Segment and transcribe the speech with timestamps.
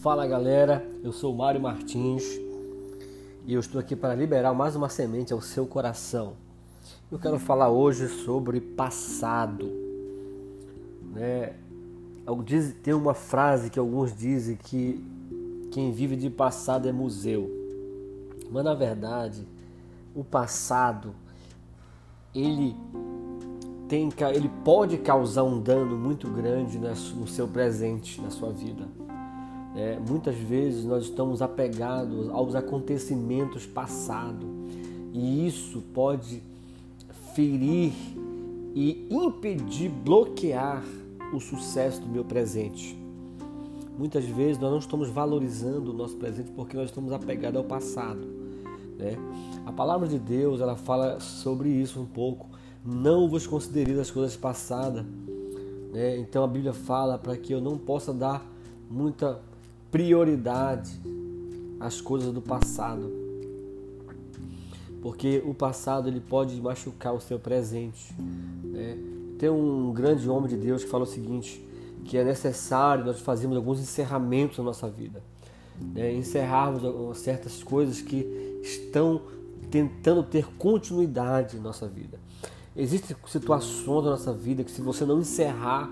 [0.00, 2.22] Fala galera, eu sou Mário Martins
[3.44, 6.34] e eu estou aqui para liberar mais uma semente ao seu coração.
[7.10, 9.68] Eu quero falar hoje sobre passado.
[11.12, 11.54] Né?
[12.80, 15.04] Tem uma frase que alguns dizem que
[15.72, 17.50] quem vive de passado é museu.
[18.52, 19.48] Mas na verdade,
[20.14, 21.12] o passado
[22.32, 22.76] ele
[23.88, 28.86] tem, ele pode causar um dano muito grande no seu presente, na sua vida.
[29.78, 34.48] É, muitas vezes nós estamos apegados aos acontecimentos passados
[35.14, 36.42] e isso pode
[37.32, 37.92] ferir
[38.74, 40.82] e impedir, bloquear
[41.32, 42.98] o sucesso do meu presente.
[43.96, 48.26] Muitas vezes nós não estamos valorizando o nosso presente porque nós estamos apegados ao passado.
[48.98, 49.16] Né?
[49.64, 52.48] A palavra de Deus ela fala sobre isso um pouco
[52.84, 55.06] não vos considereis as coisas passadas.
[55.92, 56.18] Né?
[56.18, 58.44] Então a Bíblia fala para que eu não possa dar
[58.90, 59.46] muita
[59.90, 61.00] prioridade
[61.80, 63.10] às coisas do passado.
[65.00, 68.12] Porque o passado ele pode machucar o seu presente.
[68.64, 68.98] Né?
[69.38, 71.64] Tem um grande homem de Deus que fala o seguinte,
[72.04, 75.22] que é necessário nós fazermos alguns encerramentos na nossa vida.
[75.94, 76.12] Né?
[76.14, 78.26] Encerrarmos certas coisas que
[78.62, 79.22] estão
[79.70, 82.18] tentando ter continuidade em nossa vida.
[82.76, 85.90] Existem situações da nossa vida que se você não encerrar,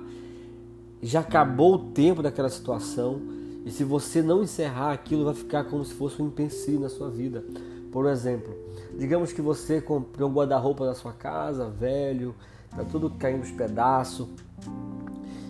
[1.02, 3.20] já acabou o tempo daquela situação.
[3.66, 7.10] E se você não encerrar, aquilo vai ficar como se fosse um empecilho na sua
[7.10, 7.44] vida.
[7.90, 8.54] Por exemplo,
[8.96, 12.32] digamos que você comprou um guarda-roupa na sua casa, velho,
[12.70, 14.28] tá tudo caindo aos pedaços,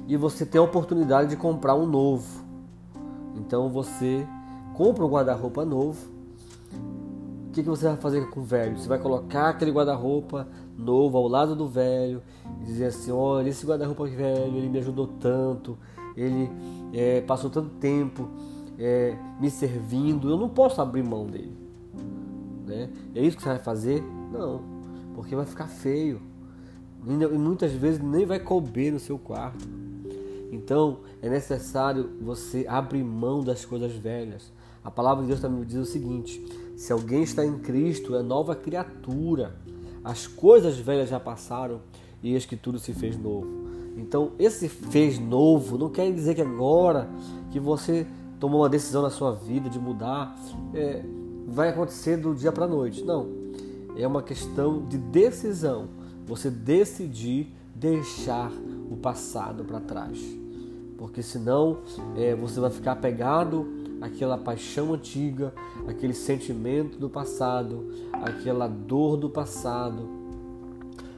[0.09, 2.43] e você tem a oportunidade de comprar um novo.
[3.35, 4.27] Então você
[4.75, 6.09] compra um guarda-roupa novo.
[7.49, 8.79] O que, que você vai fazer com o velho?
[8.79, 12.23] Você vai colocar aquele guarda-roupa novo ao lado do velho
[12.63, 15.77] e dizer assim: olha, esse guarda-roupa velho, ele me ajudou tanto,
[16.17, 16.51] ele
[16.93, 18.29] é, passou tanto tempo
[18.79, 21.57] é, me servindo, eu não posso abrir mão dele.
[22.67, 22.91] Né?
[23.15, 24.03] É isso que você vai fazer?
[24.33, 24.63] Não,
[25.15, 26.21] porque vai ficar feio
[27.07, 29.65] e muitas vezes nem vai couber no seu quarto.
[30.51, 34.53] Então é necessário você abrir mão das coisas velhas.
[34.83, 36.45] A palavra de Deus também diz o seguinte:
[36.77, 39.55] se alguém está em Cristo, é nova criatura.
[40.03, 41.81] As coisas velhas já passaram
[42.23, 43.67] e eis que tudo se fez novo.
[43.97, 47.09] Então, esse fez novo não quer dizer que agora
[47.51, 48.07] que você
[48.39, 50.37] tomou uma decisão na sua vida de mudar,
[50.75, 51.03] é,
[51.47, 53.03] vai acontecer do dia para a noite.
[53.03, 53.29] Não.
[53.97, 55.89] É uma questão de decisão.
[56.27, 58.53] Você decidir deixar
[58.91, 60.19] o passado para trás.
[60.99, 61.79] Porque senão
[62.17, 63.67] é, você vai ficar apegado
[64.01, 65.53] àquela paixão antiga,
[65.87, 70.09] aquele sentimento do passado, aquela dor do passado,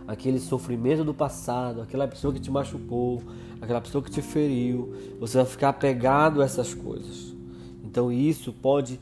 [0.09, 3.23] aquele sofrimento do passado, aquela pessoa que te machucou,
[3.61, 7.35] aquela pessoa que te feriu, você vai ficar apegado a essas coisas.
[7.85, 8.99] Então isso pode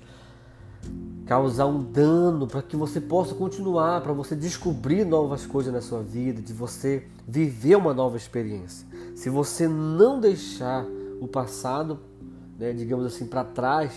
[1.24, 6.02] causar um dano para que você possa continuar, para você descobrir novas coisas na sua
[6.02, 8.86] vida, de você viver uma nova experiência.
[9.14, 10.84] Se você não deixar
[11.20, 12.00] o passado,
[12.58, 13.92] né, digamos assim, para trás,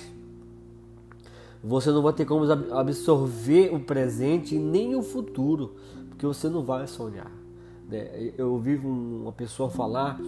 [1.64, 5.76] você não vai ter como absorver o presente e nem o futuro,
[6.20, 7.32] porque você não vai sonhar.
[7.88, 8.34] Né?
[8.38, 10.20] Eu ouvi uma pessoa falar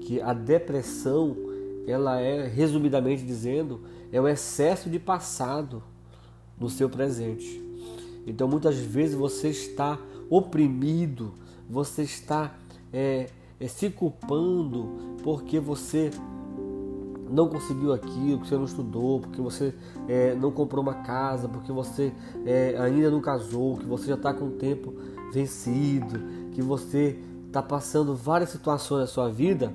[0.00, 1.36] que a depressão,
[1.86, 3.80] ela é, resumidamente dizendo,
[4.10, 5.80] é o excesso de passado
[6.58, 7.62] no seu presente.
[8.26, 11.32] Então muitas vezes você está oprimido,
[11.70, 12.52] você está
[12.92, 13.28] é,
[13.60, 16.10] é, se culpando porque você
[17.30, 19.74] não conseguiu aquilo, porque você não estudou, porque você
[20.08, 22.12] é, não comprou uma casa, porque você
[22.44, 24.94] é, ainda não casou, que você já está com o tempo
[25.32, 26.20] vencido,
[26.52, 29.72] que você está passando várias situações na sua vida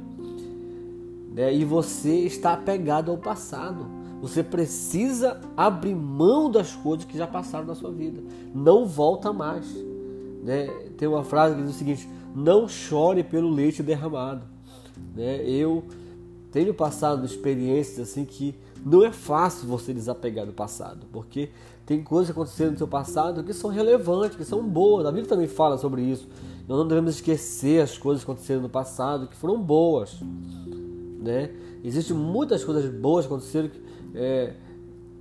[1.33, 3.85] né, e você está apegado ao passado.
[4.21, 8.21] Você precisa abrir mão das coisas que já passaram na sua vida.
[8.53, 9.65] Não volta mais.
[10.43, 10.67] Né?
[10.95, 14.43] Tem uma frase que diz o seguinte: não chore pelo leite derramado.
[15.15, 15.43] Né?
[15.43, 15.83] Eu
[16.51, 18.55] tenho passado experiências assim que
[18.85, 21.49] não é fácil você desapegar do passado, porque
[21.85, 25.05] tem coisas que aconteceram no seu passado que são relevantes, que são boas.
[25.05, 26.27] A Bíblia também fala sobre isso.
[26.67, 30.19] Nós não devemos esquecer as coisas que aconteceram no passado que foram boas,
[31.21, 31.51] né?
[31.83, 33.69] Existem muitas coisas boas que aconteceram,
[34.13, 34.53] é,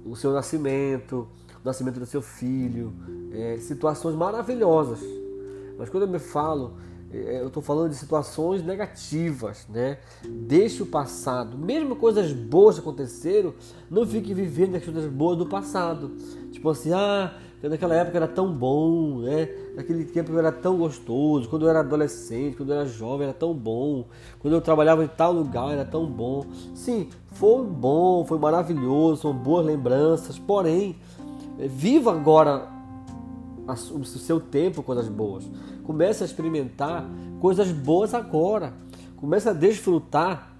[0.04, 1.26] o seu nascimento,
[1.62, 2.92] o nascimento do seu filho,
[3.32, 5.00] é, situações maravilhosas.
[5.78, 6.74] Mas quando eu me falo
[7.12, 9.98] eu estou falando de situações negativas, né?
[10.24, 13.52] Deixe o passado, mesmo coisas boas aconteceram,
[13.90, 16.12] não fique vivendo as coisas boas do passado.
[16.52, 17.34] Tipo assim, ah,
[17.68, 19.48] naquela época era tão bom, né?
[19.74, 23.52] Naquele tempo era tão gostoso, quando eu era adolescente, quando eu era jovem era tão
[23.52, 24.06] bom,
[24.38, 26.46] quando eu trabalhava em tal lugar era tão bom.
[26.74, 30.96] Sim, foi bom, foi maravilhoso, são boas lembranças, porém,
[31.58, 32.68] viva agora
[33.92, 35.48] o seu tempo coisas boas.
[35.90, 37.04] Comece a experimentar
[37.40, 38.72] coisas boas agora.
[39.16, 40.54] Comece a desfrutar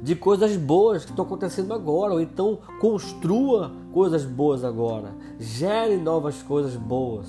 [0.00, 6.40] de coisas boas que estão acontecendo agora, ou então construa coisas boas agora, gere novas
[6.40, 7.26] coisas boas,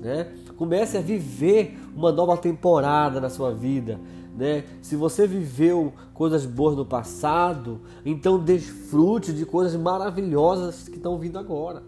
[0.00, 0.28] né?
[0.56, 3.98] Comece a viver uma nova temporada na sua vida,
[4.38, 4.62] né?
[4.80, 11.36] Se você viveu coisas boas no passado, então desfrute de coisas maravilhosas que estão vindo
[11.36, 11.82] agora.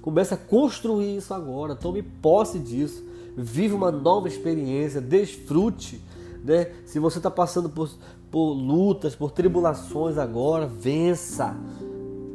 [0.00, 3.04] Comece a construir isso agora, tome posse disso,
[3.36, 6.00] vive uma nova experiência, desfrute.
[6.42, 6.70] Né?
[6.84, 7.90] Se você está passando por,
[8.30, 11.56] por lutas, por tribulações agora, vença.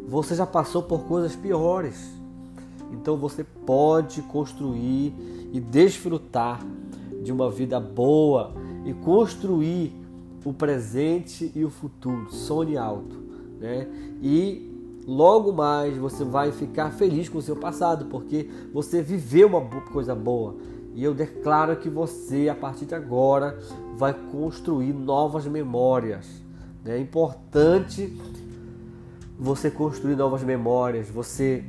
[0.07, 2.21] Você já passou por coisas piores.
[2.92, 5.13] Então você pode construir
[5.51, 6.62] e desfrutar
[7.24, 8.53] de uma vida boa
[8.86, 9.94] e construir
[10.44, 12.31] o presente e o futuro.
[12.31, 13.15] Sonhe alto,
[13.59, 13.88] né?
[14.21, 14.69] E
[15.07, 20.15] logo mais você vai ficar feliz com o seu passado, porque você viveu uma coisa
[20.15, 20.56] boa.
[20.94, 23.58] E eu declaro que você, a partir de agora,
[23.96, 26.28] vai construir novas memórias.
[26.86, 28.18] É importante
[29.40, 31.10] você construir novas memórias.
[31.10, 31.64] Você,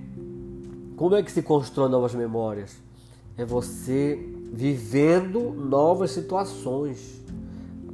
[0.97, 2.77] como é que se constrói novas memórias?
[3.37, 4.19] É você
[4.53, 7.23] vivendo novas situações,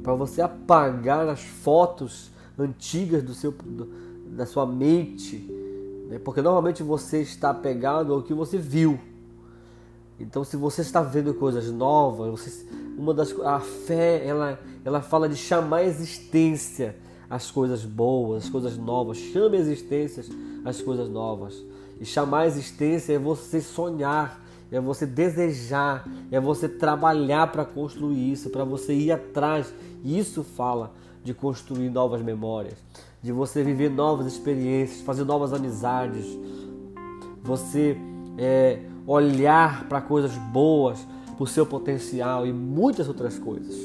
[0.03, 3.53] para você apagar as fotos antigas do seu
[4.25, 5.37] da sua mente,
[6.09, 6.19] né?
[6.19, 8.99] porque normalmente você está pegado ao que você viu.
[10.19, 12.65] Então, se você está vendo coisas novas, você,
[12.97, 16.95] uma das a fé ela ela fala de chamar a existência
[17.29, 19.17] as coisas boas, as coisas novas.
[19.17, 20.23] Chame a existência
[20.65, 21.63] as coisas novas.
[21.99, 28.31] E chamar a existência é você sonhar, é você desejar, é você trabalhar para construir
[28.31, 29.73] isso, para você ir atrás.
[30.03, 30.93] Isso fala
[31.23, 32.77] de construir novas memórias
[33.21, 36.25] de você viver novas experiências, fazer novas amizades,
[37.43, 37.97] você
[38.37, 38.79] é,
[39.11, 40.99] olhar para coisas boas,
[41.35, 43.75] para o seu potencial e muitas outras coisas.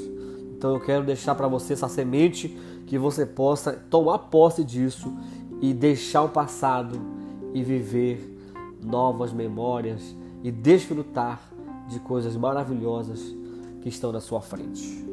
[0.57, 2.49] Então eu quero deixar para você essa semente
[2.87, 5.13] que você possa tomar posse disso
[5.61, 7.01] e deixar o passado
[7.53, 8.39] e viver
[8.83, 11.41] novas memórias e desfrutar
[11.89, 13.21] de coisas maravilhosas
[13.81, 15.05] que estão na sua frente.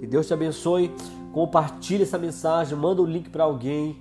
[0.00, 0.92] Que Deus te abençoe
[1.36, 3.98] compartilhe essa mensagem, manda o link para alguém,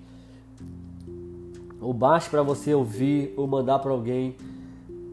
[1.82, 4.38] ou baixe para você ouvir, ou mandar para alguém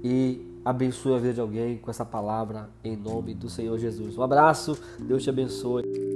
[0.02, 4.16] e abençoe a vida de alguém com essa palavra em nome do Senhor Jesus.
[4.16, 6.12] Um abraço, Deus te abençoe.